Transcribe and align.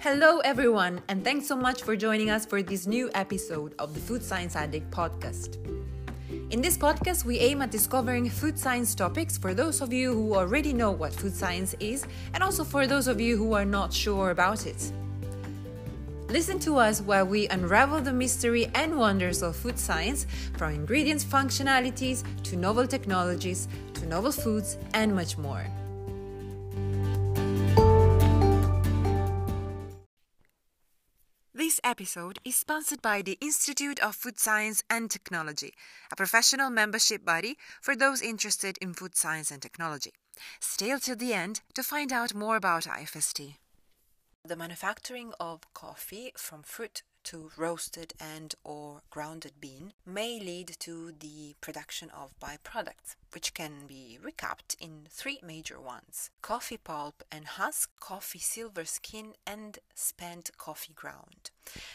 Hello, 0.00 0.38
everyone, 0.38 1.02
and 1.08 1.22
thanks 1.22 1.46
so 1.46 1.54
much 1.54 1.82
for 1.82 1.94
joining 1.94 2.30
us 2.30 2.46
for 2.46 2.62
this 2.62 2.86
new 2.86 3.10
episode 3.12 3.74
of 3.78 3.92
the 3.92 4.00
Food 4.00 4.22
Science 4.22 4.56
Addict 4.56 4.90
podcast. 4.90 5.58
In 6.50 6.62
this 6.62 6.78
podcast, 6.78 7.26
we 7.26 7.38
aim 7.38 7.60
at 7.60 7.70
discovering 7.70 8.30
food 8.30 8.58
science 8.58 8.94
topics 8.94 9.36
for 9.36 9.52
those 9.52 9.82
of 9.82 9.92
you 9.92 10.14
who 10.14 10.34
already 10.34 10.72
know 10.72 10.90
what 10.90 11.12
food 11.12 11.34
science 11.34 11.74
is, 11.80 12.06
and 12.32 12.42
also 12.42 12.64
for 12.64 12.86
those 12.86 13.08
of 13.08 13.20
you 13.20 13.36
who 13.36 13.52
are 13.52 13.66
not 13.66 13.92
sure 13.92 14.30
about 14.30 14.66
it. 14.66 14.90
Listen 16.30 16.58
to 16.60 16.78
us 16.78 17.02
while 17.02 17.26
we 17.26 17.46
unravel 17.48 18.00
the 18.00 18.14
mystery 18.14 18.70
and 18.74 18.98
wonders 18.98 19.42
of 19.42 19.54
food 19.54 19.78
science, 19.78 20.26
from 20.56 20.72
ingredients 20.72 21.24
functionalities 21.24 22.24
to 22.44 22.56
novel 22.56 22.86
technologies 22.86 23.68
to 23.92 24.06
novel 24.06 24.32
foods 24.32 24.78
and 24.94 25.14
much 25.14 25.36
more. 25.36 25.66
Episode 31.90 32.38
is 32.44 32.54
sponsored 32.54 33.02
by 33.02 33.20
the 33.20 33.36
Institute 33.40 33.98
of 33.98 34.14
Food 34.14 34.38
Science 34.38 34.84
and 34.88 35.10
Technology, 35.10 35.74
a 36.12 36.14
professional 36.14 36.70
membership 36.70 37.24
body 37.24 37.56
for 37.80 37.96
those 37.96 38.22
interested 38.22 38.78
in 38.80 38.94
food 38.94 39.16
science 39.16 39.50
and 39.50 39.60
technology. 39.60 40.12
Stay 40.60 40.96
till 41.00 41.16
the 41.16 41.34
end 41.34 41.62
to 41.74 41.82
find 41.82 42.12
out 42.12 42.32
more 42.32 42.54
about 42.54 42.84
IFST. 42.84 43.56
The 44.44 44.54
manufacturing 44.54 45.32
of 45.40 45.62
coffee 45.74 46.30
from 46.36 46.62
fruit 46.62 47.02
to 47.24 47.50
roasted 47.56 48.14
and 48.20 48.54
or 48.64 49.02
grounded 49.10 49.52
bean 49.60 49.92
may 50.06 50.40
lead 50.40 50.76
to 50.80 51.12
the 51.18 51.54
production 51.60 52.10
of 52.10 52.38
byproducts 52.40 53.16
which 53.32 53.54
can 53.54 53.86
be 53.86 54.18
recapped 54.22 54.74
in 54.80 55.06
three 55.08 55.38
major 55.42 55.80
ones 55.80 56.30
coffee 56.42 56.76
pulp 56.76 57.22
and 57.30 57.44
husk 57.46 57.90
coffee 58.00 58.38
silver 58.38 58.84
skin 58.84 59.34
and 59.46 59.78
spent 59.94 60.50
coffee 60.58 60.92
ground. 60.94 61.50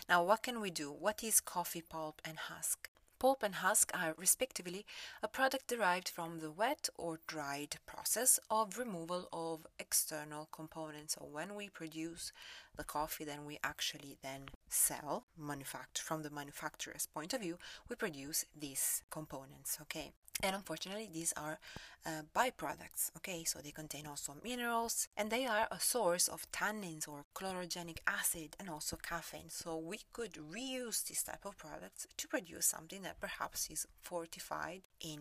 Now 0.07 0.23
what 0.23 0.43
can 0.43 0.61
we 0.61 0.71
do? 0.71 0.91
What 0.91 1.23
is 1.23 1.39
coffee 1.39 1.81
pulp 1.81 2.21
and 2.23 2.37
husk? 2.37 2.89
Pulp 3.17 3.43
and 3.43 3.55
husk 3.55 3.91
are 3.93 4.13
respectively 4.17 4.85
a 5.23 5.27
product 5.29 5.67
derived 5.67 6.09
from 6.09 6.39
the 6.39 6.51
wet 6.51 6.89
or 6.97 7.19
dried 7.27 7.77
process 7.85 8.39
of 8.49 8.77
removal 8.77 9.29
of 9.31 9.65
external 9.79 10.49
components. 10.51 11.15
So 11.17 11.25
when 11.25 11.55
we 11.55 11.69
produce 11.69 12.33
the 12.75 12.83
coffee, 12.83 13.25
then 13.25 13.45
we 13.45 13.59
actually 13.63 14.17
then 14.21 14.49
sell, 14.69 15.25
manufacture 15.37 16.03
from 16.03 16.23
the 16.23 16.29
manufacturer's 16.29 17.07
point 17.13 17.33
of 17.33 17.41
view, 17.41 17.57
we 17.89 17.95
produce 17.95 18.45
these 18.57 19.03
components. 19.09 19.77
Okay, 19.81 20.11
and 20.43 20.55
unfortunately 20.55 21.09
these 21.11 21.33
are 21.37 21.59
uh, 22.05 22.21
byproducts 22.35 23.09
okay 23.17 23.43
so 23.43 23.59
they 23.59 23.71
contain 23.71 24.05
also 24.05 24.35
minerals 24.43 25.07
and 25.17 25.31
they 25.31 25.45
are 25.45 25.67
a 25.71 25.79
source 25.79 26.27
of 26.27 26.49
tannins 26.51 27.07
or 27.07 27.25
chlorogenic 27.33 27.97
acid 28.05 28.55
and 28.59 28.69
also 28.69 28.97
caffeine 28.97 29.49
so 29.49 29.77
we 29.77 29.99
could 30.13 30.33
reuse 30.33 31.03
this 31.07 31.23
type 31.23 31.45
of 31.45 31.57
products 31.57 32.05
to 32.17 32.27
produce 32.27 32.65
something 32.65 33.01
that 33.01 33.19
perhaps 33.19 33.69
is 33.69 33.87
fortified 34.01 34.81
in 35.01 35.19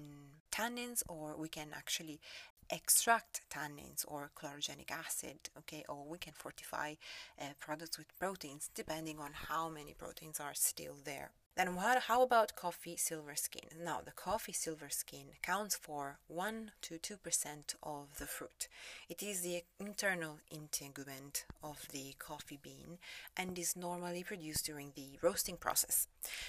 tannins 0.52 1.02
or 1.08 1.36
we 1.38 1.48
can 1.48 1.68
actually 1.74 2.20
extract 2.70 3.42
tannins 3.50 4.04
or 4.06 4.30
chlorogenic 4.36 4.90
acid 4.90 5.36
okay 5.58 5.84
or 5.88 6.04
we 6.08 6.18
can 6.18 6.32
fortify 6.32 6.94
uh, 7.40 7.44
products 7.60 7.98
with 7.98 8.18
proteins 8.18 8.70
depending 8.74 9.18
on 9.18 9.30
how 9.32 9.68
many 9.68 9.94
proteins 9.94 10.40
are 10.40 10.54
still 10.54 10.96
there 11.04 11.30
then 11.56 11.76
what, 11.76 12.02
how 12.02 12.22
about 12.22 12.56
coffee 12.56 12.96
silver 12.96 13.36
skin? 13.36 13.68
Now, 13.84 14.00
the 14.04 14.10
coffee 14.10 14.52
silver 14.52 14.88
skin 14.90 15.26
counts 15.40 15.76
for 15.76 16.18
1 16.26 16.72
to 16.82 16.98
2% 16.98 17.74
of 17.82 18.18
the 18.18 18.26
fruit. 18.26 18.66
It 19.08 19.22
is 19.22 19.42
the 19.42 19.62
internal 19.78 20.40
integument 20.50 21.44
of 21.62 21.86
the 21.92 22.14
coffee 22.18 22.58
bean 22.60 22.98
and 23.36 23.56
is 23.56 23.76
normally 23.76 24.24
produced 24.24 24.66
during 24.66 24.92
the 24.96 25.18
roasting 25.22 25.56
process. 25.56 26.08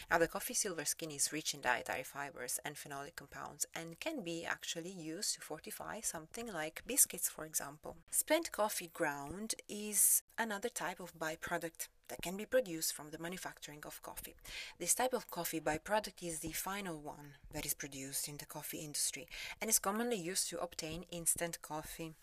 Now, 0.10 0.18
the 0.18 0.28
coffee 0.28 0.56
silver 0.56 0.86
skin 0.86 1.12
is 1.12 1.32
rich 1.32 1.54
in 1.54 1.62
dietary 1.62 2.04
fibers 2.04 2.60
and 2.66 2.76
phenolic 2.76 3.16
compounds 3.16 3.68
and 3.76 4.00
can 4.00 4.24
be 4.24 4.44
actually 4.44 4.90
used 4.92 5.36
to 5.36 5.42
fortify 5.42 6.00
something 6.02 6.52
like 6.52 6.82
biscuits, 6.88 7.30
for 7.30 7.46
example. 7.46 7.98
Spent 8.10 8.52
coffee 8.52 8.90
ground 8.92 9.54
is 9.70 10.24
another 10.38 10.70
type 10.70 11.00
of 11.00 11.18
byproduct 11.20 11.90
that 12.08 12.22
can 12.22 12.38
be 12.38 12.46
produced 12.46 12.94
from 12.94 13.10
the 13.10 13.20
manufacturing 13.20 13.84
of 13.86 14.02
coffee. 14.02 14.36
This 14.80 14.94
type 14.94 15.14
of 15.14 15.30
coffee 15.30 15.60
byproduct 15.60 16.22
is 16.22 16.40
the 16.40 16.52
final 16.52 17.00
one 17.00 17.36
that 17.54 17.66
is 17.66 17.74
produced 17.74 18.28
in 18.28 18.38
the 18.38 18.46
coffee 18.46 18.80
industry 18.80 19.28
and 19.62 19.70
is 19.70 19.80
commonly 19.80 20.18
used 20.18 20.50
to 20.50 20.60
obtain 20.60 21.06
instant 21.12 21.62
coffee. 21.62 22.14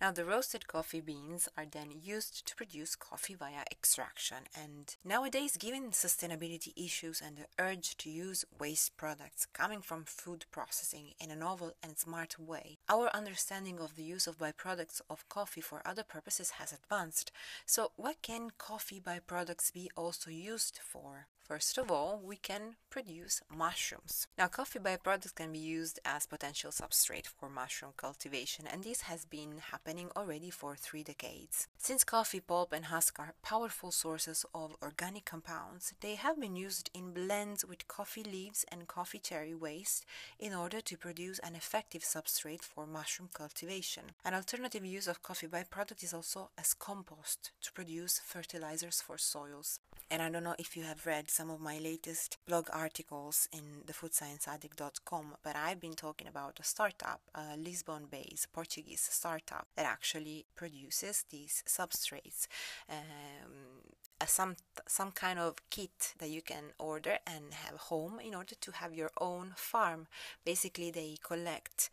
Now, 0.00 0.10
the 0.10 0.24
roasted 0.24 0.66
coffee 0.66 1.02
beans 1.02 1.46
are 1.58 1.66
then 1.70 1.90
used 2.02 2.46
to 2.46 2.56
produce 2.56 2.96
coffee 2.96 3.34
via 3.34 3.64
extraction. 3.70 4.38
And 4.58 4.96
nowadays, 5.04 5.58
given 5.58 5.90
sustainability 5.90 6.72
issues 6.74 7.20
and 7.20 7.36
the 7.36 7.62
urge 7.62 7.98
to 7.98 8.08
use 8.08 8.46
waste 8.58 8.96
products 8.96 9.44
coming 9.52 9.82
from 9.82 10.04
food 10.06 10.46
processing 10.50 11.12
in 11.20 11.30
a 11.30 11.36
novel 11.36 11.72
and 11.82 11.98
smart 11.98 12.38
way, 12.40 12.78
our 12.90 13.08
understanding 13.14 13.78
of 13.78 13.94
the 13.94 14.02
use 14.02 14.26
of 14.26 14.38
byproducts 14.38 15.00
of 15.08 15.28
coffee 15.28 15.60
for 15.60 15.80
other 15.86 16.02
purposes 16.02 16.50
has 16.58 16.72
advanced. 16.72 17.30
So, 17.64 17.92
what 17.94 18.20
can 18.20 18.50
coffee 18.58 19.00
byproducts 19.00 19.72
be 19.72 19.88
also 19.96 20.30
used 20.30 20.80
for? 20.82 21.28
First 21.50 21.78
of 21.78 21.90
all, 21.90 22.20
we 22.22 22.36
can 22.36 22.76
produce 22.90 23.42
mushrooms. 23.52 24.28
Now, 24.38 24.46
coffee 24.46 24.78
byproducts 24.78 25.34
can 25.34 25.50
be 25.50 25.58
used 25.58 25.98
as 26.04 26.24
potential 26.24 26.70
substrate 26.70 27.26
for 27.26 27.48
mushroom 27.48 27.90
cultivation, 27.96 28.68
and 28.68 28.84
this 28.84 29.00
has 29.00 29.24
been 29.24 29.54
happening 29.72 30.10
already 30.16 30.50
for 30.50 30.76
three 30.76 31.02
decades. 31.02 31.66
Since 31.76 32.04
coffee 32.04 32.38
pulp 32.38 32.72
and 32.72 32.84
husk 32.84 33.18
are 33.18 33.34
powerful 33.42 33.90
sources 33.90 34.46
of 34.54 34.76
organic 34.80 35.24
compounds, 35.24 35.92
they 36.00 36.14
have 36.14 36.40
been 36.40 36.54
used 36.54 36.88
in 36.94 37.12
blends 37.12 37.64
with 37.64 37.88
coffee 37.88 38.22
leaves 38.22 38.64
and 38.70 38.86
coffee 38.86 39.18
cherry 39.18 39.54
waste 39.54 40.06
in 40.38 40.54
order 40.54 40.80
to 40.80 40.96
produce 40.96 41.40
an 41.40 41.56
effective 41.56 42.02
substrate 42.02 42.62
for 42.62 42.79
mushroom 42.86 43.28
cultivation. 43.32 44.04
An 44.24 44.34
alternative 44.34 44.84
use 44.84 45.08
of 45.08 45.22
coffee 45.22 45.46
byproduct 45.46 46.02
is 46.02 46.14
also 46.14 46.50
as 46.58 46.74
compost 46.74 47.52
to 47.62 47.72
produce 47.72 48.20
fertilizers 48.24 49.00
for 49.00 49.18
soils. 49.18 49.80
And 50.10 50.20
I 50.20 50.28
don't 50.28 50.42
know 50.42 50.56
if 50.58 50.76
you 50.76 50.82
have 50.82 51.06
read 51.06 51.30
some 51.30 51.50
of 51.50 51.60
my 51.60 51.78
latest 51.78 52.38
blog 52.46 52.68
articles 52.72 53.48
in 53.52 53.84
thefoodscienceaddict.com, 53.86 55.36
but 55.44 55.54
I've 55.54 55.80
been 55.80 55.94
talking 55.94 56.26
about 56.26 56.58
a 56.58 56.64
startup, 56.64 57.20
a 57.34 57.56
Lisbon 57.56 58.06
based 58.10 58.52
Portuguese 58.52 59.08
startup 59.10 59.68
that 59.76 59.86
actually 59.86 60.46
produces 60.56 61.24
these 61.30 61.62
substrates. 61.66 62.48
Um, 62.88 63.94
some 64.26 64.56
some 64.86 65.12
kind 65.12 65.38
of 65.38 65.56
kit 65.70 66.14
that 66.18 66.28
you 66.28 66.42
can 66.42 66.64
order 66.78 67.18
and 67.26 67.54
have 67.54 67.78
home 67.78 68.20
in 68.20 68.34
order 68.34 68.54
to 68.60 68.72
have 68.72 68.94
your 68.94 69.10
own 69.20 69.52
farm. 69.56 70.06
Basically, 70.44 70.90
they 70.90 71.16
collect 71.22 71.90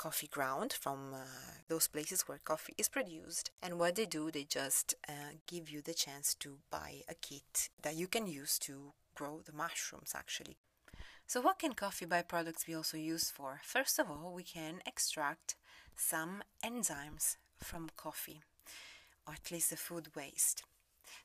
coffee 0.00 0.28
ground 0.28 0.72
from 0.72 1.12
uh, 1.12 1.18
those 1.68 1.86
places 1.86 2.22
where 2.22 2.40
coffee 2.42 2.72
is 2.78 2.88
produced. 2.88 3.50
And 3.62 3.78
what 3.78 3.96
they 3.96 4.06
do, 4.06 4.30
they 4.30 4.44
just 4.44 4.94
uh, 5.06 5.32
give 5.46 5.68
you 5.68 5.82
the 5.82 5.92
chance 5.92 6.34
to 6.36 6.56
buy 6.70 7.02
a 7.06 7.14
kit 7.14 7.68
that 7.82 7.96
you 7.96 8.06
can 8.06 8.26
use 8.26 8.58
to 8.60 8.94
grow 9.14 9.42
the 9.44 9.52
mushrooms 9.52 10.14
actually. 10.16 10.56
So, 11.26 11.42
what 11.42 11.58
can 11.58 11.74
coffee 11.74 12.06
byproducts 12.06 12.64
be 12.66 12.74
also 12.74 12.96
used 12.96 13.30
for? 13.30 13.60
First 13.62 13.98
of 13.98 14.10
all, 14.10 14.32
we 14.34 14.42
can 14.42 14.80
extract 14.86 15.54
some 15.96 16.42
enzymes 16.64 17.36
from 17.58 17.90
coffee, 17.96 18.40
or 19.26 19.34
at 19.34 19.50
least 19.52 19.68
the 19.68 19.76
food 19.76 20.08
waste. 20.16 20.62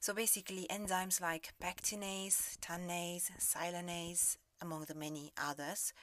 So, 0.02 0.14
basically, 0.14 0.68
enzymes 0.70 1.22
like 1.22 1.54
pectinase, 1.64 2.58
tannase, 2.60 3.32
xylanase, 3.40 4.36
among 4.62 4.84
the 4.86 4.96
many 4.96 5.32
others, 5.38 5.94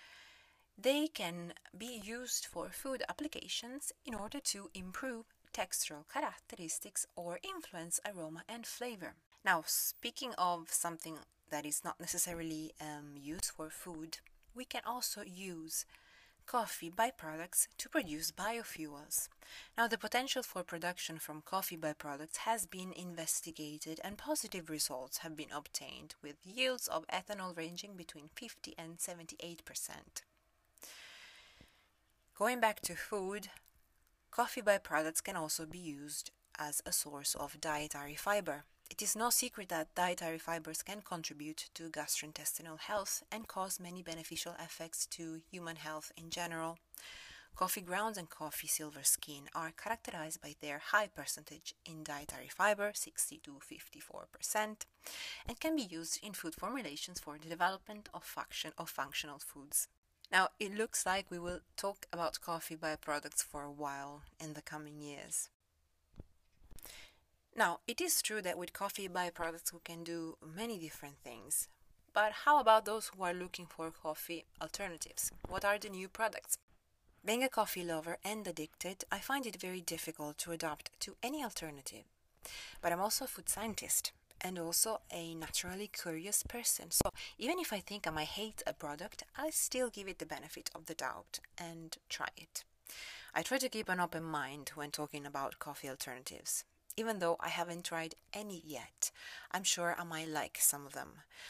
they 0.78 1.06
can 1.06 1.52
be 1.76 2.00
used 2.02 2.46
for 2.46 2.70
food 2.70 3.02
applications 3.08 3.92
in 4.04 4.14
order 4.14 4.40
to 4.40 4.70
improve 4.74 5.26
textural 5.52 6.04
characteristics 6.12 7.06
or 7.14 7.38
influence 7.42 8.00
aroma 8.06 8.42
and 8.48 8.66
flavor. 8.66 9.14
Now, 9.44 9.64
speaking 9.66 10.32
of 10.38 10.70
something 10.70 11.18
that 11.50 11.66
is 11.66 11.84
not 11.84 12.00
necessarily 12.00 12.72
um, 12.80 13.14
used 13.20 13.52
for 13.56 13.68
food, 13.70 14.18
we 14.54 14.64
can 14.64 14.82
also 14.86 15.22
use 15.22 15.84
coffee 16.46 16.90
byproducts 16.90 17.68
to 17.78 17.88
produce 17.88 18.32
biofuels. 18.32 19.28
Now, 19.76 19.86
the 19.86 19.98
potential 19.98 20.42
for 20.42 20.62
production 20.62 21.18
from 21.18 21.42
coffee 21.42 21.76
byproducts 21.76 22.38
has 22.38 22.66
been 22.66 22.92
investigated 22.92 24.00
and 24.02 24.18
positive 24.18 24.68
results 24.68 25.18
have 25.18 25.36
been 25.36 25.52
obtained 25.54 26.14
with 26.22 26.36
yields 26.44 26.88
of 26.88 27.06
ethanol 27.08 27.56
ranging 27.56 27.96
between 27.96 28.30
50 28.34 28.74
and 28.78 29.00
78 29.00 29.64
percent. 29.64 30.22
Going 32.42 32.58
back 32.58 32.80
to 32.80 32.96
food, 32.96 33.50
coffee 34.32 34.62
byproducts 34.62 35.22
can 35.22 35.36
also 35.36 35.64
be 35.64 35.78
used 35.78 36.32
as 36.58 36.82
a 36.84 36.90
source 36.90 37.36
of 37.36 37.60
dietary 37.60 38.16
fiber. 38.16 38.64
It 38.90 39.00
is 39.00 39.14
no 39.14 39.30
secret 39.30 39.68
that 39.68 39.94
dietary 39.94 40.38
fibers 40.38 40.82
can 40.82 41.02
contribute 41.02 41.70
to 41.74 41.88
gastrointestinal 41.88 42.80
health 42.80 43.22
and 43.30 43.46
cause 43.46 43.78
many 43.78 44.02
beneficial 44.02 44.56
effects 44.58 45.06
to 45.12 45.40
human 45.52 45.76
health 45.76 46.10
in 46.16 46.30
general. 46.30 46.78
Coffee 47.54 47.80
grounds 47.80 48.18
and 48.18 48.28
coffee 48.28 48.66
silver 48.66 49.04
skin 49.04 49.42
are 49.54 49.70
characterized 49.70 50.42
by 50.42 50.56
their 50.60 50.80
high 50.80 51.06
percentage 51.06 51.76
in 51.86 52.02
dietary 52.02 52.48
fiber, 52.48 52.90
60 52.92 53.38
to 53.44 53.60
54%, 53.70 54.86
and 55.46 55.60
can 55.60 55.76
be 55.76 55.82
used 55.82 56.18
in 56.24 56.32
food 56.32 56.56
formulations 56.56 57.20
for 57.20 57.38
the 57.38 57.48
development 57.48 58.08
of 58.12 58.24
function 58.24 58.72
of 58.76 58.90
functional 58.90 59.38
foods. 59.38 59.86
Now, 60.32 60.48
it 60.58 60.74
looks 60.74 61.04
like 61.04 61.30
we 61.30 61.38
will 61.38 61.60
talk 61.76 62.06
about 62.10 62.40
coffee 62.40 62.74
byproducts 62.74 63.44
for 63.44 63.64
a 63.64 63.70
while 63.70 64.22
in 64.40 64.54
the 64.54 64.62
coming 64.62 65.02
years. 65.02 65.50
Now, 67.54 67.80
it 67.86 68.00
is 68.00 68.22
true 68.22 68.40
that 68.40 68.56
with 68.56 68.72
coffee 68.72 69.10
byproducts 69.10 69.74
we 69.74 69.80
can 69.84 70.04
do 70.04 70.38
many 70.42 70.78
different 70.78 71.16
things. 71.22 71.68
But 72.14 72.32
how 72.44 72.58
about 72.60 72.86
those 72.86 73.10
who 73.14 73.22
are 73.22 73.34
looking 73.34 73.66
for 73.66 73.90
coffee 73.90 74.46
alternatives? 74.60 75.30
What 75.46 75.66
are 75.66 75.78
the 75.78 75.90
new 75.90 76.08
products? 76.08 76.56
Being 77.22 77.44
a 77.44 77.50
coffee 77.50 77.84
lover 77.84 78.16
and 78.24 78.46
addicted, 78.46 79.04
I 79.12 79.18
find 79.18 79.44
it 79.44 79.60
very 79.60 79.82
difficult 79.82 80.38
to 80.38 80.52
adapt 80.52 80.98
to 81.00 81.16
any 81.22 81.44
alternative. 81.44 82.04
But 82.80 82.90
I'm 82.90 83.00
also 83.00 83.26
a 83.26 83.28
food 83.28 83.50
scientist 83.50 84.12
and 84.42 84.58
also 84.58 85.00
a 85.10 85.34
naturally 85.34 85.88
curious 85.88 86.42
person. 86.42 86.90
So 86.90 87.10
even 87.38 87.58
if 87.58 87.72
I 87.72 87.78
think 87.78 88.06
I 88.06 88.10
might 88.10 88.28
hate 88.28 88.62
a 88.66 88.74
product, 88.74 89.22
I 89.36 89.50
still 89.50 89.88
give 89.88 90.08
it 90.08 90.18
the 90.18 90.26
benefit 90.26 90.70
of 90.74 90.86
the 90.86 90.94
doubt 90.94 91.38
and 91.56 91.96
try 92.08 92.28
it. 92.36 92.64
I 93.34 93.42
try 93.42 93.58
to 93.58 93.68
keep 93.68 93.88
an 93.88 94.00
open 94.00 94.24
mind 94.24 94.72
when 94.74 94.90
talking 94.90 95.24
about 95.24 95.58
coffee 95.58 95.88
alternatives. 95.88 96.64
Even 96.94 97.20
though 97.20 97.36
I 97.40 97.48
haven't 97.48 97.86
tried 97.86 98.16
any 98.34 98.62
yet, 98.66 99.10
I'm 99.50 99.64
sure 99.64 99.96
I 99.98 100.04
might 100.04 100.28
like 100.28 100.58
some 100.60 100.84
of 100.84 100.92
them. 100.92 101.08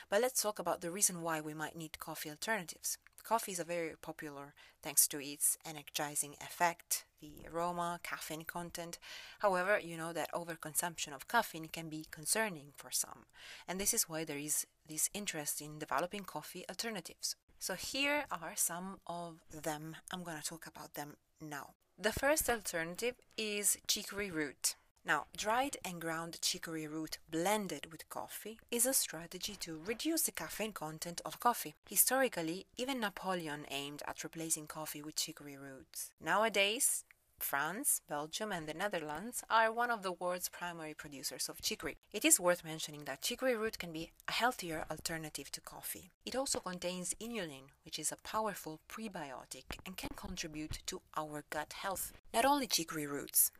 But 0.09 0.23
let's 0.23 0.41
talk 0.41 0.61
about 0.61 0.83
the 0.83 0.93
reason 0.93 1.23
why 1.23 1.41
we 1.41 1.53
might 1.53 1.75
need 1.75 1.99
coffee 1.99 2.31
alternatives. 2.31 2.99
Coffee 3.25 3.53
is 3.53 3.61
a 3.61 3.65
very 3.65 3.93
popular 4.01 4.53
thanks 4.83 5.07
to 5.09 5.23
its 5.23 5.57
energizing 5.65 6.35
effect, 6.41 7.05
the 7.21 7.47
aroma, 7.53 8.01
caffeine 8.03 8.43
content. 8.43 8.99
However, 9.39 9.79
you 9.79 9.97
know 9.97 10.13
that 10.13 10.33
overconsumption 10.33 11.15
of 11.15 11.29
caffeine 11.29 11.69
can 11.69 11.89
be 11.89 12.07
concerning 12.11 12.73
for 12.77 12.91
some, 12.91 13.27
and 13.69 13.81
this 13.81 13.95
is 13.95 14.09
why 14.09 14.25
there 14.25 14.39
is 14.39 14.67
this 14.89 15.09
interest 15.15 15.61
in 15.61 15.79
developing 15.79 16.25
coffee 16.25 16.65
alternatives. 16.69 17.37
So 17.61 17.75
here 17.75 18.25
are 18.33 18.55
some 18.57 18.99
of 19.07 19.39
them. 19.51 19.97
I'm 20.13 20.25
going 20.25 20.41
to 20.41 20.45
talk 20.45 20.67
about 20.67 20.95
them 20.95 21.17
now. 21.41 21.75
The 21.97 22.13
first 22.13 22.51
alternative 22.51 23.15
is 23.37 23.79
chicory 23.87 24.31
root. 24.33 24.75
Now, 25.05 25.27
dried 25.37 25.77
and 25.85 26.01
ground 26.01 26.39
chicory 26.41 26.87
root 26.87 27.19
blended 27.29 27.91
with 27.91 28.09
coffee 28.09 28.61
is 28.71 28.87
a 28.87 28.95
strategy 28.95 29.57
to 29.57 29.81
reduce 29.85 30.23
the 30.23 30.31
caffeine 30.31 30.73
content 30.73 31.21
of 31.25 31.41
coffee. 31.41 31.75
Historically, 31.89 32.67
even 32.77 33.01
Napoleon 33.01 33.67
aimed 33.69 34.03
at 34.07 34.23
replacing 34.23 34.69
coffee 34.69 35.03
with 35.03 35.17
chicory 35.17 35.57
roots. 35.57 36.13
Nowadays, 36.21 37.05
France, 37.43 38.01
Belgium, 38.09 38.53
and 38.53 38.67
the 38.67 38.75
Netherlands 38.75 39.43
are 39.51 39.73
one 39.73 39.91
of 39.91 40.03
the 40.03 40.13
world's 40.13 40.49
primary 40.49 40.95
producers 40.95 41.49
of 41.49 41.61
chicory. 41.61 41.97
It 42.13 42.25
is 42.25 42.41
worth 42.41 42.65
mentioning 42.65 43.05
that 43.05 43.23
chicory 43.23 43.57
root 43.57 43.79
can 43.79 43.93
be 43.93 44.11
a 44.29 44.33
healthier 44.33 44.85
alternative 44.91 45.51
to 45.53 45.61
coffee. 45.61 46.11
It 46.25 46.37
also 46.37 46.61
contains 46.61 47.15
inulin, 47.21 47.71
which 47.85 47.99
is 47.99 48.13
a 48.13 48.17
powerful 48.17 48.81
prebiotic 48.89 49.65
and 49.85 49.97
can 49.97 50.11
contribute 50.17 50.79
to 50.87 51.01
our 51.17 51.45
gut 51.51 51.73
health. 51.73 52.13
Not 52.33 52.45
only 52.45 52.67
chicory 52.67 53.07
roots. 53.07 53.51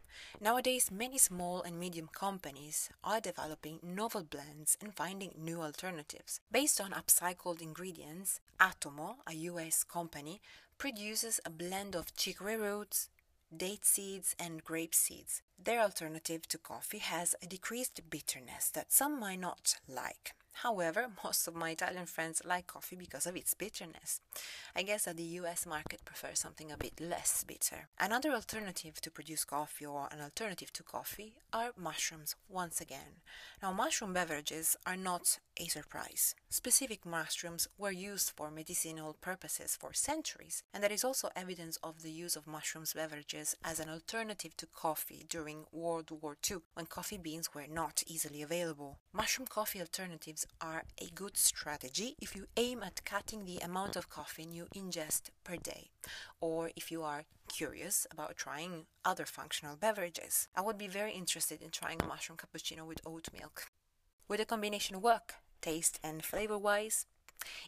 Nowadays, 0.41 0.91
many 0.91 1.19
small 1.19 1.63
and 1.63 1.79
medium 1.79 2.09
companies 2.09 2.91
are 3.03 3.21
developing 3.21 3.81
novel 3.83 4.23
blends 4.23 4.77
and 4.81 4.95
finding 4.95 5.35
new 5.37 5.63
alternatives. 5.63 6.41
Based 6.51 6.81
on 6.81 6.93
upcycled 6.93 7.63
ingredients, 7.63 8.41
Atomo, 8.61 9.17
a 9.27 9.35
US 9.35 9.85
company, 9.85 10.41
produces 10.79 11.41
a 11.47 11.51
blend 11.51 11.95
of 11.95 12.15
chicory 12.17 12.57
roots, 12.57 13.09
date 13.57 13.85
seeds, 13.85 14.35
and 14.39 14.65
grape 14.65 14.95
seeds. 14.95 15.43
Their 15.63 15.81
alternative 15.81 16.49
to 16.49 16.59
coffee 16.59 16.99
has 16.99 17.35
a 17.43 17.47
decreased 17.47 18.01
bitterness 18.09 18.71
that 18.71 18.93
some 18.93 19.21
might 19.21 19.41
not 19.41 19.77
like. 19.89 20.33
However, 20.53 21.09
most 21.25 21.49
of 21.49 21.55
my 21.55 21.71
Italian 21.71 22.07
friends 22.07 22.43
like 22.45 22.67
coffee 22.67 22.97
because 22.97 23.27
of 23.27 23.37
its 23.37 23.55
bitterness. 23.55 24.21
I 24.77 24.83
guess 24.83 25.05
that 25.05 25.17
the 25.17 25.39
US 25.41 25.67
market 25.67 26.05
prefers 26.05 26.39
something 26.39 26.71
a 26.71 26.77
bit 26.77 27.01
less 27.01 27.45
bitter. 27.45 27.89
Another 27.99 28.33
alternative 28.33 29.01
to 29.01 29.11
produce 29.11 29.45
coffee 29.45 29.87
or 29.87 30.09
an 30.11 30.21
alternative 30.21 30.73
to 30.75 30.83
coffee 30.83 31.35
are 31.53 31.73
mushrooms 31.77 32.37
once 32.49 32.81
again. 32.81 33.23
Now, 33.63 33.73
mushroom 33.73 34.13
beverages 34.13 34.77
are 34.87 34.97
not 34.97 35.39
a 35.57 35.67
surprise. 35.67 36.35
Specific 36.53 37.07
mushrooms 37.07 37.67
were 37.79 37.91
used 37.91 38.31
for 38.37 38.51
medicinal 38.51 39.15
purposes 39.15 39.75
for 39.75 39.95
centuries, 39.95 40.63
and 40.75 40.85
there 40.85 40.93
is 40.93 41.03
also 41.03 41.31
evidence 41.35 41.79
of 41.83 42.03
the 42.03 42.11
use 42.11 42.37
of 42.37 42.47
mushrooms 42.47 42.93
beverages 42.93 43.57
as 43.65 43.81
an 43.81 43.89
alternative 43.89 44.55
to 44.59 44.67
coffee 44.67 45.25
during 45.31 45.65
World 45.73 46.11
War 46.11 46.37
II 46.51 46.59
when 46.75 46.85
coffee 46.85 47.17
beans 47.17 47.55
were 47.55 47.65
not 47.67 48.03
easily 48.07 48.43
available. 48.43 48.99
Mushroom 49.15 49.47
coffee 49.47 49.81
alternatives 49.81 50.47
are 50.61 50.85
a 51.01 51.07
good 51.15 51.39
strategy 51.39 52.17
if 52.21 52.37
you 52.37 52.47
aim 52.59 52.83
at 52.83 53.03
cutting 53.07 53.47
the 53.47 53.57
amount 53.61 53.97
of 53.97 54.11
caffeine 54.11 54.53
you 54.53 54.67
ingest 54.77 55.31
per 55.45 55.57
day, 55.57 55.89
or 56.39 56.71
if 56.77 56.93
you 56.93 57.03
are 57.03 57.25
curious 57.49 58.07
about 58.11 58.37
trying 58.37 58.85
other 59.07 59.25
functional 59.25 59.77
beverages. 59.77 60.49
I 60.55 60.61
would 60.61 60.77
be 60.77 60.87
very 60.87 61.13
interested 61.13 61.63
in 61.63 61.71
trying 61.71 62.03
a 62.03 62.07
mushroom 62.07 62.37
cappuccino 62.37 62.85
with 62.87 63.01
oat 63.07 63.29
milk. 63.33 63.69
Would 64.29 64.41
the 64.41 64.45
combination 64.45 65.01
work, 65.01 65.37
taste 65.63 65.99
and 66.03 66.23
flavor 66.23 66.59
wise? 66.59 67.07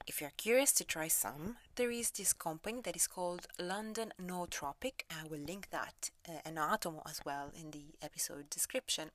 If 0.06 0.20
you're 0.20 0.32
curious 0.36 0.72
to 0.72 0.84
try 0.84 1.08
some, 1.08 1.56
there 1.76 1.90
is 1.90 2.10
this 2.10 2.32
company 2.32 2.80
that 2.82 2.96
is 2.96 3.06
called 3.06 3.46
London 3.58 4.12
Nootropic. 4.20 5.02
I 5.10 5.26
will 5.28 5.40
link 5.40 5.68
that 5.70 6.10
uh, 6.28 6.38
and 6.44 6.58
Atomo 6.58 7.02
as 7.08 7.20
well 7.24 7.50
in 7.58 7.70
the 7.70 7.86
episode 8.02 8.50
description. 8.50 9.10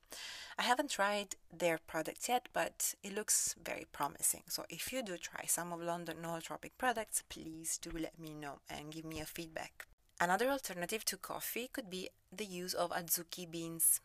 I 0.58 0.64
haven't 0.64 0.92
tried 0.92 1.36
their 1.52 1.80
products 1.88 2.28
yet, 2.28 2.50
but 2.54 2.94
it 3.04 3.14
looks 3.14 3.56
very 3.64 3.86
promising. 3.92 4.44
So 4.48 4.66
if 4.70 4.92
you 4.92 5.02
do 5.04 5.18
try 5.18 5.46
some 5.48 5.72
of 5.72 5.82
London 5.82 6.18
Nootropic 6.22 6.72
products, 6.78 7.24
please 7.30 7.78
do 7.78 7.92
let 7.98 8.20
me 8.20 8.34
know 8.34 8.60
and 8.70 8.92
give 8.92 9.06
me 9.06 9.20
a 9.22 9.26
feedback. 9.26 9.86
Another 10.20 10.50
alternative 10.50 11.06
to 11.06 11.18
coffee 11.18 11.70
could 11.72 11.90
be 11.90 12.10
the 12.32 12.46
use 12.46 12.74
of 12.74 12.92
azuki 12.92 13.50
beans. 13.50 14.02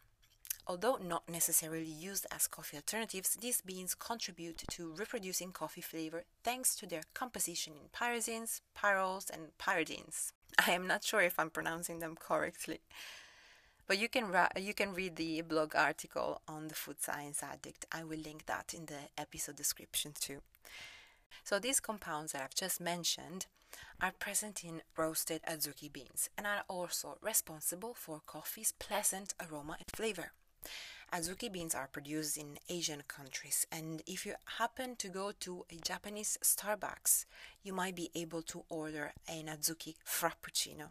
Although 0.67 0.97
not 0.97 1.29
necessarily 1.29 1.85
used 1.85 2.27
as 2.31 2.47
coffee 2.47 2.79
alternatives, 2.79 3.37
these 3.39 3.61
beans 3.61 3.95
contribute 3.95 4.65
to 4.71 4.95
reproducing 4.95 5.53
coffee 5.53 5.83
flavor 5.83 6.25
thanks 6.43 6.75
to 6.77 6.87
their 6.87 7.03
composition 7.13 7.75
in 7.75 7.89
pyrazines, 7.93 8.63
pyrroles, 8.75 9.29
and 9.29 9.57
pyridines. 9.59 10.33
I 10.67 10.73
am 10.73 10.87
not 10.87 11.05
sure 11.05 11.21
if 11.21 11.39
I'm 11.39 11.51
pronouncing 11.51 11.99
them 11.99 12.17
correctly. 12.19 12.81
But 13.87 13.99
you 13.99 14.09
can 14.09 14.29
ra- 14.29 14.49
you 14.57 14.73
can 14.73 14.95
read 14.95 15.17
the 15.17 15.43
blog 15.43 15.77
article 15.77 16.41
on 16.49 16.69
the 16.69 16.75
food 16.75 17.03
science 17.03 17.43
addict. 17.43 17.85
I 17.93 18.03
will 18.05 18.19
link 18.19 18.47
that 18.47 18.73
in 18.73 18.87
the 18.87 19.11
episode 19.19 19.57
description 19.57 20.13
too. 20.19 20.41
So 21.43 21.59
these 21.59 21.81
compounds 21.81 22.33
that 22.33 22.41
I've 22.41 22.55
just 22.55 22.81
mentioned 22.81 23.45
are 24.01 24.13
present 24.13 24.65
in 24.65 24.81
roasted 24.97 25.43
azuki 25.43 25.93
beans 25.93 26.31
and 26.39 26.47
are 26.47 26.65
also 26.69 27.19
responsible 27.21 27.93
for 27.93 28.23
coffee's 28.27 28.73
pleasant 28.73 29.35
aroma 29.39 29.77
and 29.79 29.91
flavor. 29.95 30.33
Azuki 31.13 31.53
beans 31.53 31.75
are 31.75 31.87
produced 31.87 32.37
in 32.37 32.59
Asian 32.69 33.03
countries, 33.07 33.67
and 33.71 34.03
if 34.05 34.27
you 34.27 34.35
happen 34.59 34.97
to 34.97 35.09
go 35.09 35.31
to 35.41 35.65
a 35.71 35.77
Japanese 35.77 36.37
Starbucks, 36.43 37.25
you 37.63 37.73
might 37.73 37.95
be 37.95 38.11
able 38.17 38.43
to 38.43 38.65
order 38.69 39.13
an 39.29 39.47
Azuki 39.47 39.95
Frappuccino. 40.05 40.89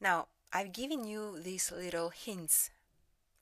Now, 0.00 0.28
I've 0.52 0.72
given 0.72 1.04
you 1.04 1.40
these 1.40 1.72
little 1.72 2.10
hints. 2.10 2.70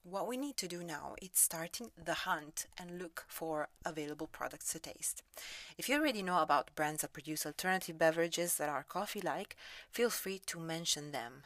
What 0.04 0.26
we 0.26 0.38
need 0.38 0.56
to 0.56 0.66
do 0.66 0.82
now 0.82 1.16
is 1.20 1.30
starting 1.34 1.90
the 2.02 2.14
hunt 2.14 2.66
and 2.78 2.98
look 2.98 3.26
for 3.28 3.68
available 3.84 4.28
products 4.28 4.72
to 4.72 4.78
taste. 4.78 5.22
If 5.76 5.88
you 5.88 5.96
already 5.96 6.22
know 6.22 6.40
about 6.40 6.74
brands 6.74 7.02
that 7.02 7.12
produce 7.12 7.44
alternative 7.44 7.98
beverages 7.98 8.56
that 8.56 8.70
are 8.70 8.84
coffee 8.88 9.20
like, 9.20 9.56
feel 9.90 10.08
free 10.08 10.40
to 10.46 10.58
mention 10.58 11.12
them 11.12 11.42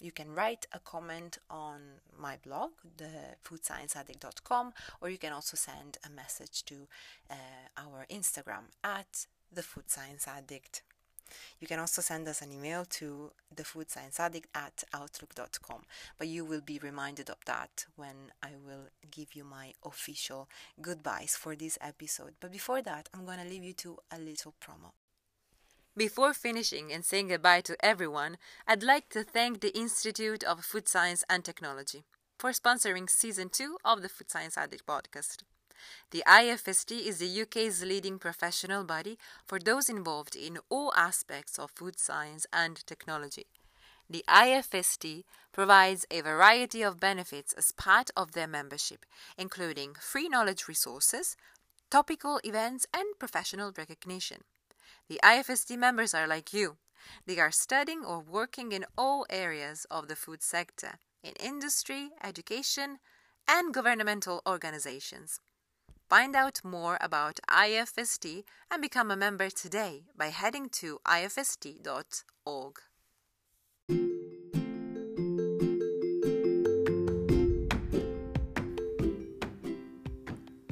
you 0.00 0.12
can 0.12 0.34
write 0.34 0.66
a 0.72 0.78
comment 0.78 1.38
on 1.50 1.80
my 2.18 2.36
blog, 2.44 2.70
thefoodscienceaddict.com, 2.98 4.72
or 5.00 5.10
you 5.10 5.18
can 5.18 5.32
also 5.32 5.56
send 5.56 5.98
a 6.04 6.10
message 6.10 6.64
to 6.66 6.88
uh, 7.30 7.34
our 7.76 8.06
Instagram 8.10 8.64
at 8.82 9.26
the 9.52 9.62
Food 9.62 9.90
Science 9.90 10.26
Addict. 10.28 10.82
You 11.60 11.66
can 11.66 11.78
also 11.78 12.02
send 12.02 12.26
us 12.28 12.42
an 12.42 12.52
email 12.52 12.84
to 12.86 13.30
thefoodscienceaddict 13.54 14.46
at 14.54 14.84
outlook.com, 14.92 15.82
but 16.18 16.28
you 16.28 16.44
will 16.44 16.60
be 16.60 16.78
reminded 16.78 17.30
of 17.30 17.36
that 17.46 17.86
when 17.96 18.32
I 18.42 18.50
will 18.66 18.88
give 19.10 19.34
you 19.34 19.44
my 19.44 19.74
official 19.84 20.48
goodbyes 20.80 21.36
for 21.36 21.54
this 21.54 21.78
episode. 21.80 22.34
But 22.40 22.52
before 22.52 22.82
that, 22.82 23.08
I'm 23.14 23.24
going 23.24 23.38
to 23.38 23.48
leave 23.48 23.64
you 23.64 23.74
to 23.74 23.98
a 24.10 24.18
little 24.18 24.54
promo. 24.60 24.92
Before 25.96 26.32
finishing 26.32 26.92
and 26.92 27.04
saying 27.04 27.28
goodbye 27.28 27.62
to 27.62 27.76
everyone, 27.84 28.38
I'd 28.64 28.84
like 28.84 29.08
to 29.08 29.24
thank 29.24 29.60
the 29.60 29.76
Institute 29.76 30.44
of 30.44 30.64
Food 30.64 30.86
Science 30.86 31.24
and 31.28 31.44
Technology 31.44 32.04
for 32.38 32.52
sponsoring 32.52 33.10
season 33.10 33.48
2 33.48 33.78
of 33.84 34.00
the 34.00 34.08
Food 34.08 34.30
Science 34.30 34.56
Addict 34.56 34.86
podcast. 34.86 35.38
The 36.12 36.22
IFST 36.28 36.92
is 36.92 37.18
the 37.18 37.42
UK's 37.42 37.82
leading 37.82 38.20
professional 38.20 38.84
body 38.84 39.18
for 39.44 39.58
those 39.58 39.88
involved 39.88 40.36
in 40.36 40.58
all 40.68 40.92
aspects 40.96 41.58
of 41.58 41.72
food 41.72 41.98
science 41.98 42.46
and 42.52 42.86
technology. 42.86 43.46
The 44.08 44.24
IFST 44.28 45.24
provides 45.50 46.06
a 46.08 46.20
variety 46.20 46.82
of 46.82 47.00
benefits 47.00 47.52
as 47.54 47.72
part 47.72 48.10
of 48.16 48.32
their 48.32 48.46
membership, 48.46 49.04
including 49.36 49.94
free 50.00 50.28
knowledge 50.28 50.68
resources, 50.68 51.36
topical 51.90 52.40
events, 52.44 52.86
and 52.94 53.06
professional 53.18 53.72
recognition. 53.76 54.44
The 55.08 55.20
IFST 55.22 55.76
members 55.76 56.14
are 56.14 56.26
like 56.26 56.52
you. 56.52 56.76
They 57.26 57.38
are 57.38 57.50
studying 57.50 58.04
or 58.04 58.20
working 58.20 58.72
in 58.72 58.84
all 58.96 59.26
areas 59.30 59.86
of 59.90 60.08
the 60.08 60.16
food 60.16 60.42
sector, 60.42 60.98
in 61.22 61.32
industry, 61.40 62.10
education, 62.22 62.98
and 63.48 63.74
governmental 63.74 64.42
organizations. 64.46 65.40
Find 66.08 66.34
out 66.34 66.60
more 66.64 66.98
about 67.00 67.38
IFST 67.48 68.44
and 68.70 68.82
become 68.82 69.10
a 69.10 69.16
member 69.16 69.48
today 69.48 70.06
by 70.16 70.26
heading 70.28 70.68
to 70.80 70.98
ifst.org. 71.06 72.74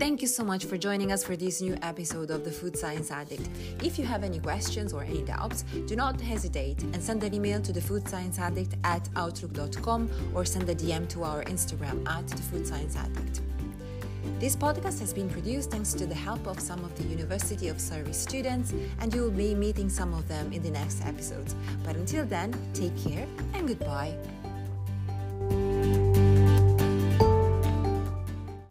Thank 0.08 0.22
you 0.22 0.26
so 0.26 0.42
much 0.42 0.64
for 0.64 0.78
joining 0.78 1.12
us 1.12 1.22
for 1.22 1.36
this 1.36 1.60
new 1.60 1.76
episode 1.82 2.30
of 2.30 2.42
the 2.42 2.50
Food 2.50 2.78
Science 2.78 3.10
Addict. 3.10 3.46
If 3.82 3.98
you 3.98 4.06
have 4.06 4.24
any 4.24 4.38
questions 4.38 4.94
or 4.94 5.02
any 5.02 5.20
doubts, 5.20 5.64
do 5.86 5.96
not 5.96 6.18
hesitate 6.18 6.82
and 6.82 7.02
send 7.02 7.22
an 7.24 7.34
email 7.34 7.60
to 7.60 7.74
the 7.74 7.80
Food 7.82 8.08
Science 8.08 8.38
Addict 8.38 8.74
at 8.84 9.06
outlook.com 9.16 10.08
or 10.34 10.46
send 10.46 10.66
a 10.70 10.74
DM 10.74 11.06
to 11.10 11.24
our 11.24 11.44
Instagram 11.44 12.08
at 12.08 12.26
the 12.26 12.42
Food 12.44 12.66
Science 12.66 12.96
Addict. 12.96 13.42
This 14.40 14.56
podcast 14.56 14.98
has 15.00 15.12
been 15.12 15.28
produced 15.28 15.70
thanks 15.70 15.92
to 15.92 16.06
the 16.06 16.14
help 16.14 16.46
of 16.46 16.58
some 16.58 16.82
of 16.86 16.96
the 16.96 17.04
University 17.04 17.68
of 17.68 17.78
Surrey 17.78 18.14
students, 18.14 18.72
and 19.00 19.14
you 19.14 19.20
will 19.20 19.30
be 19.30 19.54
meeting 19.54 19.90
some 19.90 20.14
of 20.14 20.26
them 20.26 20.50
in 20.54 20.62
the 20.62 20.70
next 20.70 21.04
episodes. 21.04 21.54
But 21.84 21.96
until 21.96 22.24
then, 22.24 22.54
take 22.72 22.96
care 23.04 23.26
and 23.52 23.68
goodbye. 23.68 24.16